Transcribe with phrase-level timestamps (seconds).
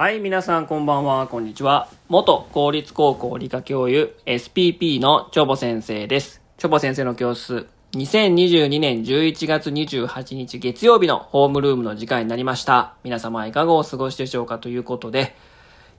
[0.00, 1.88] はい、皆さんこんばんは、こんにちは。
[2.08, 6.40] 元公立高校理科教諭 SPP のチョボ先生です。
[6.56, 12.94] チョボ先生の教室、2022年11月28日月曜日のホームルームの時間になりました。
[13.02, 15.34] 皆様いかがお過ごしでしょうかということで、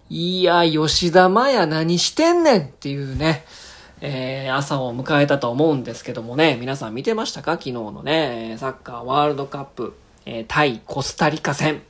[0.09, 3.43] いや、吉田麻也何してんねんっていうね、
[3.99, 7.51] えー、朝を迎えたと思うんですけどもね、皆さん見てましたか？
[7.57, 9.93] 昨日のね、サッカーワールドカップ、
[10.25, 11.81] えー、対コスタリカ戦。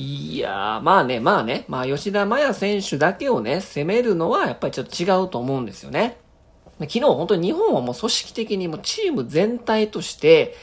[0.00, 6.18] いやー、まあね、まあね、まあ吉田麻也選手だけをね、攻めるのはやっぱりちょっと違うと思うんですよね。
[6.78, 10.54] 昨日本当に日本はもう組織的にもうチーム全体として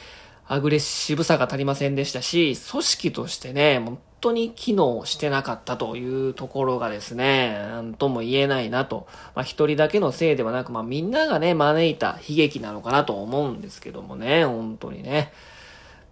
[0.47, 9.05] アグレッシブさが足りませんでしたし、組織としてね、本当に機能してなかったというところがですね、なんとも言えないなと。
[9.35, 15.33] まあ一人だけのせいではなく、まあみんながね、招いた悲劇なのかなと思うんですけどもね、本当にね。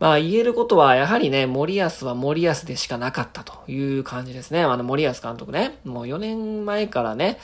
[0.03, 4.61] まあ言えることは、やはりね、森保は森保でしかなかったという感じですね。
[4.61, 7.39] あの森保監督ね、もう4年前からね、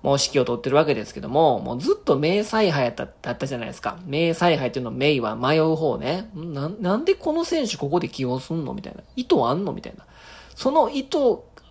[0.00, 3.98] もう指揮を取ってるわけですけども、もうずっと名采配、だったじゃないですか。
[4.06, 6.30] 名采配っていうの名は迷う方ね。
[6.36, 9.02] な、なんでこの選手ここで起用すんのみたいな。
[9.16, 10.06] 意図あんのみたいな。
[10.54, 11.18] その意図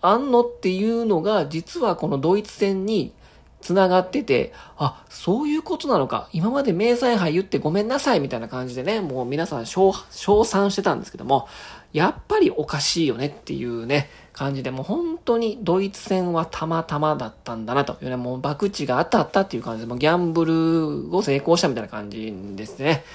[0.01, 3.13] あんのっていうのが、実はこのドイツ戦に
[3.63, 6.27] 繋がってて、あ、そういうことなのか。
[6.33, 9.93] 今まで名采配言ってごめんなさいみたいな感じでね、もう皆さん称
[10.43, 11.47] 賛してたんですけども、
[11.93, 23.05] やっぱりおかしいよねっていうね、感じで、もう本当にドイツ戦はたまたまだったんだなというね、もう博打が当たったっていう感じで、もうギャンブルを成功したみたいな感じですね。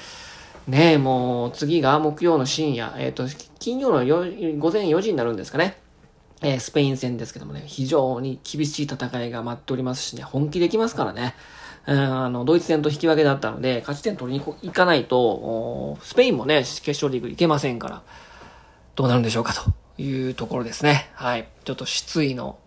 [0.66, 3.24] ねえ、もう次が木曜の深夜、えっ、ー、と、
[3.58, 3.98] 金曜の
[4.58, 5.76] 午前4時になるんですかね。
[6.42, 11.34] えー、スペイン戦ですけどもね、非常に厳しい戦いが待っておりますしね、本気できますからね。
[11.86, 18.02] あの、ドイツ戦と引き分けだったので、勝ち点取りに行かないと、スペインもね、決勝リーグ行けませんから、
[18.94, 19.62] どうなるんでしょうかと
[20.00, 21.08] いうところですね。
[21.14, 21.48] はい。
[21.64, 22.58] ちょっと失意の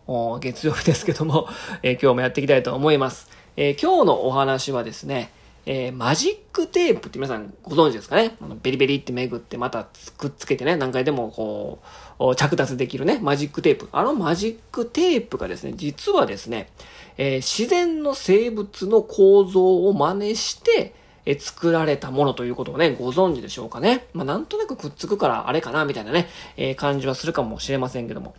[0.42, 1.48] 月曜日ですけども、
[1.84, 3.30] えー、今日もやっていきたいと思います。
[3.58, 5.32] えー、今日のお話はですね、
[5.66, 8.36] えー、マジックテープって皆さんご存知ですかね？
[8.64, 11.80] ベリベリってめくってまたくっつけてね、何回でもこ
[12.20, 13.88] う、着脱できるね、マジックテープ。
[13.92, 16.70] あのマジックテープがですね、実はですね、
[17.18, 24.08] えー、自然の生物の構造を真似して、え作られたものということをね、ご存知でしょうかね？
[24.14, 28.34] まあ、なんとなくくっつくからあれかな、みたいなね、えー、感じはするかもしれませんけども。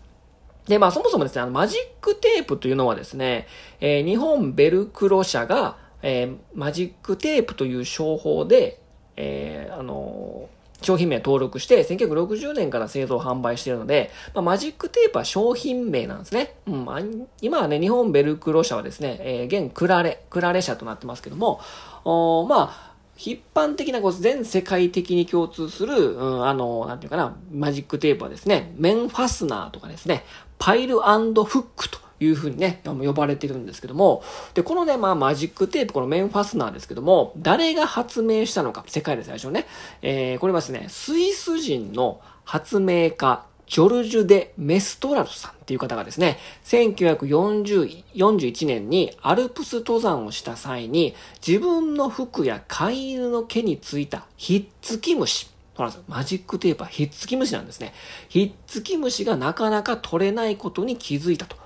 [0.66, 3.46] で、まあ、そもそもですね、あの、マジックテープというのはですね、
[3.80, 8.80] えー、日本ベルクロ社が、えー、マジックテープという商標で、
[9.16, 10.48] えー、あの
[10.82, 16.56] 商品名登録して、1960年から製造販売しているので、まあ、マジックテープは商品名なんですね。
[16.66, 21.60] うん、今はね、日本ベルクロ社はですね、えー、現クラレ、クラレ社となってますけども、
[22.04, 30.24] おまあ、一般的なこう全世界的に共通する、うん、あの、なんていうかな、マジックテープはですね、面ファスナーとかですね、
[30.58, 34.22] パイルフックというふうにね、呼ばれてるんですけども、
[34.54, 39.66] で、このね、まあ、マジックテープ、このメンファスナーですけども、誰が発明したのか、世界で最初ね、
[40.02, 51.14] えー、これはですね、スイス人の発明家、ジョルジュ・デ・メストラルさんっていう方がですね、1941年にアルプス登山をした際に、
[51.46, 55.50] 自分の服や飼い犬の毛についたひっつき虫、
[56.06, 57.94] マジックテープはひっつき虫なんですね。
[58.28, 61.56] ひっつき虫がなかなか取れないことに気づいたと。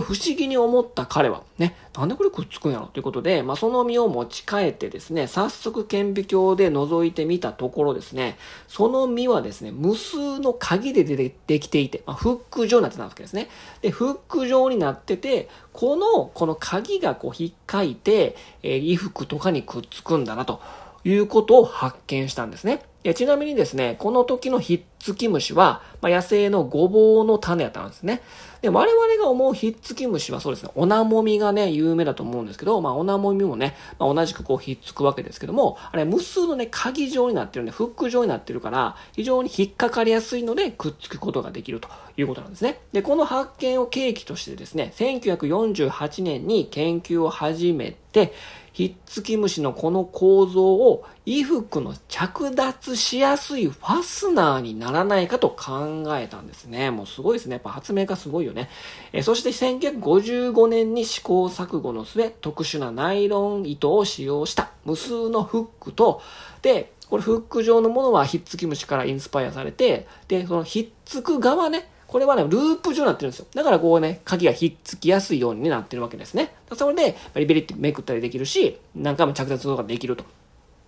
[0.00, 8.36] 不思議に思った彼は、ね、なんでこれくっつくんやろということで、まあ、その実を持ち帰ってですね、早速顕微鏡で覗いてみたところですね、
[8.68, 13.48] その実はですね、無数の鍵ででできていて、まあ、フック状になってたわけですね。
[13.82, 20.60] で、フック状になってて、この、この鍵がこう引っかいて、えー、衣服とかにくっつくんだなと。
[21.04, 22.82] いうことを発見したんですね。
[23.12, 28.22] ちなみにですね、この時のひっつき虫は、まあ、野生のごぼうの種やったんですね。
[28.62, 42.80] で、我々が思うひっつき虫はそうですね、オナモミがね、有名だと思うんですけど、まあ、オナモミもね、まあ、同じくこうひっつくわけですけども、あれ無数のね、鍵状になってるんで、フック状になってるから、非常に引っかかりやすいので、くっつくことができるということなんですね。
[42.94, 48.32] で、この発見を契機としてですね、1948年に研究を始めて、
[48.74, 56.90] ひっつき虫のこの構造を衣服の着脱しやすいファスナーにならないかと考えたんですね。
[56.90, 57.52] もうすごいですね。
[57.54, 58.68] やっぱ発明家すごいよね。
[59.12, 66.20] えそして1955年に試行錯誤の末、特殊なナイロン糸を使用した無数のフックと、
[66.60, 73.46] で、これフック状のものはひっつき虫からインスパイアされて、で、そのひっつく側ね、これはね、ループ状になってるんですよ。
[73.54, 76.54] だからこうね、鍵がひっつきやすいようになってるわけですね。
[76.72, 80.24] それで、ベリベリってめくったりできるし、何回も着脱とかできると。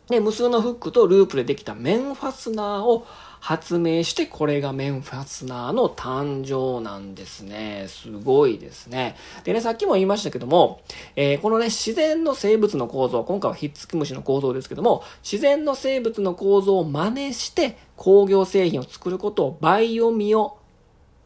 [0.08, 3.04] で、無数のフックとループでできた面ファスナーを
[3.40, 7.86] 発明して、これが面ファスナーの誕生なんですね。
[7.88, 9.16] すごいですね。
[9.42, 10.80] でね、さっきも言いましたけども、
[11.16, 20.55] えー、このね、自然の生物の構造、今回はひっつき虫の構造ですけども、自然の生物の構造を真似して工業製品を作ることをバイオミオ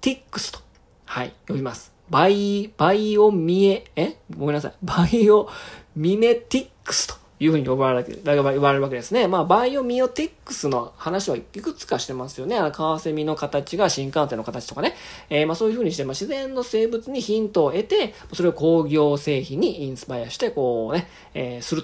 [0.00, 0.60] ティックスと、
[1.04, 1.92] はい、呼びます。
[2.08, 4.16] バイ、バイオミエ、え？
[4.36, 4.72] ごめんなさい。
[4.82, 5.48] バイオ
[5.94, 9.28] ミメティックスというふうに呼ばれる、言われるわけですね。
[9.28, 12.56] まあ、バイオミオティックスの話はいくつかしてますよね。
[12.56, 14.96] あの、カワセミの形が新幹線の形とかね。
[15.28, 21.82] えー、まあ、そういうふうにして、まあ、自然の生物にヒントを得て、それを工業製品にインスパイアして、こうね、えー、する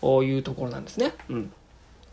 [0.00, 1.12] というところなんですね。
[1.28, 1.52] うん。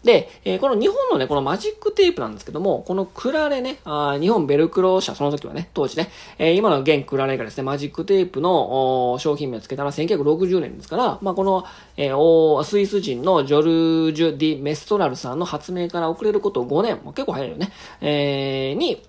[0.04, 11.66] で、えー、この日本のね、このマジックテープなんですけども、このクラレね、あ日本ベルクロ社、その時はね、当時ね、えー、今の現クラレがですね、マジックテープの商品名を付けたのは1960年ですから、まあ、この、
[11.96, 17.72] えー、スイス人のジョルジュ・ディ・メストラルさんの発明から遅れること5年、結構早いよね、
[18.02, 19.02] えー、に、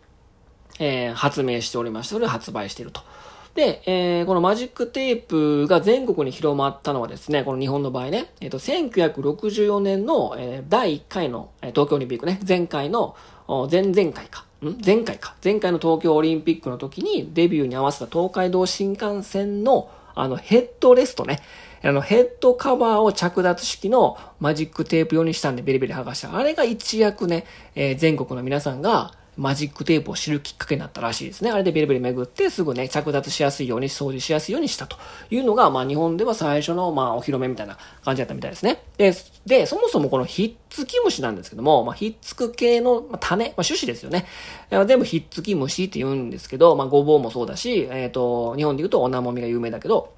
[0.79, 3.01] えー、発明しておりまして、それを発売していると。
[3.55, 13.17] で、えー、このマジックテープが全国に広まったのはですね、この日本の場合ね、えっ、ー、と、1964年の、えー、第1回の、えー、東京オリンピックね、前回の、
[13.71, 14.45] 前々回か。
[14.65, 14.79] ん？
[14.85, 15.37] 前回か。
[15.45, 21.41] 前回の東京オリンピックの時にデビューに合わせた東海道新幹線のあのヘッドレストね。
[21.83, 26.35] あのヘッドカバーを着脱式のマジックテープ用にしたんでベリベリ剥がした。
[26.35, 31.51] あれが一躍ね、えー、全国の皆さんがマジックテープを知るきっかけになったらしいですね。
[31.51, 34.97] あれでベリベリめくってすぐね、着脱しやすいように、掃除しやすいようにしたと
[35.31, 38.83] いうのが、まあ日本では最初のまあお披露目みたいな感じだったみたいですね。
[38.97, 39.13] で、
[39.45, 44.27] で、そもそもこのひっつき虫なんですけども、まあひっつく系の種、まあ種子ですよね。
[44.71, 50.14] 全部ひっつき虫って言うんですけど、まあごぼうもそうだし、えっ、ー、と、日本で言うとおなもみが有名だけど、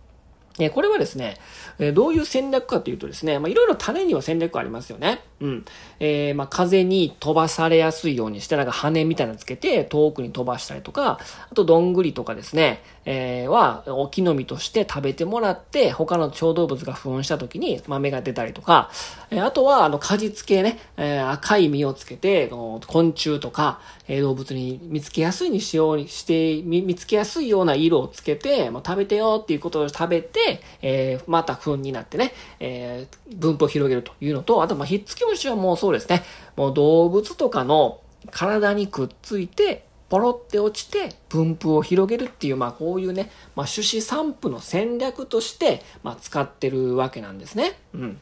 [0.58, 1.36] えこれはですね、
[1.78, 5.20] えどういう戦略かというとですね、まあ、いろいろ種には戦略ありますよね。
[5.40, 5.64] うん。
[6.00, 11.20] えー、まあ、風に飛ばされやすいようにして、なんか羽みたいなのつけて遠くに飛ばしたりとか、
[11.50, 18.90] あとどんぐりとかですね、えー、は、お木の実として食べてもらって、他の小動物が糞した時に豆が出たりとか、
[19.30, 30.45] えー、あとは、あの、果実系ね、えー、赤い実をつけて、昆虫とか、え、動物に見つけやすいにしようにして、見つけやすいような色をつけて、まあ、食べてよっていうことを食べて、
[30.82, 36.22] えー、また糞になってね、えー、分布を広げるというのと、あと、まあ、ひっつき虫はもうそうですね、
[36.56, 38.00] もう動物とかの
[38.30, 47.78] 体にくっついて、ポロって落ちて分布を広げるっていう、まあこういうね、まあ種子散布の戦略として、まあ使ってるわけなんですね。
[47.92, 48.20] うん。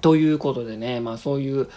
[0.00, 1.68] ということでね、まあそういう、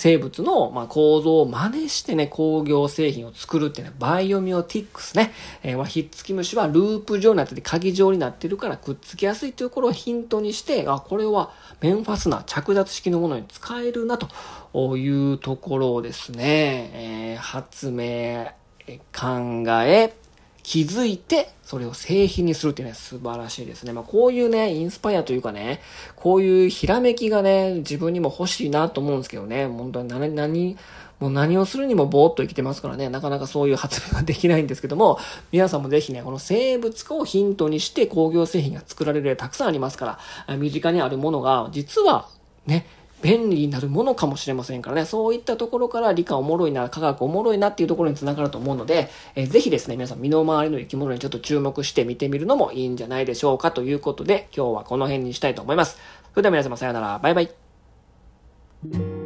[0.00, 5.32] 生物の、ま構造を真似してね、工業製品を作るってね、バイオミオティックスね。
[5.64, 11.50] えー、ま、ひっつき虫はループ状になってて、鍵状になってるからくっつきやすいというところをヒントにして、あ、これは
[11.80, 16.90] メンファスナー着脱式のものに使えるなというところをですね、
[17.34, 18.52] えー、発明、
[19.12, 20.14] 考え、
[20.68, 23.94] 気づいて、それを製品にするっていうね、素晴らしいですね。
[23.94, 25.80] まあ、こういうね、インスパイアというかね、
[26.14, 30.76] こういうひらめきがね、自分にも欲しいなと思うんですけどね、本当に何、何、
[31.20, 35.18] もう何をするにもぼーっと生きてますからね、なかなかそういう発明ができないんですけども、
[35.52, 42.28] 皆さんもぜひね、この生物化をヒントにして工業製品が作られる例たくさんありますから、身近にあるものが、実は、
[42.66, 42.84] ね、
[43.22, 55.98] 便利になるものかもしれませんからね、そういったところから理科おもろいな、科学おもろいなっていうところにつながると思うので、えー、ぜひですね、皆さん身の回りの生き物にちょっと注目して見てみるのもいいんじゃないでしょうかということで、今日はこの辺にしたいと思います。
[56.32, 59.17] それでは皆様さようなら、バイバイ。